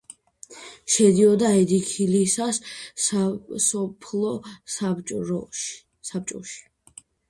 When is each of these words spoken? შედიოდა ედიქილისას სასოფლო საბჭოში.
შედიოდა 0.93 1.51
ედიქილისას 1.57 2.61
სასოფლო 3.05 4.35
საბჭოში. 4.81 6.63